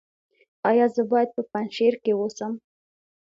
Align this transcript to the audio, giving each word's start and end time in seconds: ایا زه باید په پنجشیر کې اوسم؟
ایا 0.69 0.85
زه 0.95 1.01
باید 1.11 1.29
په 1.35 1.41
پنجشیر 1.51 1.93
کې 2.03 2.11
اوسم؟ 2.15 2.51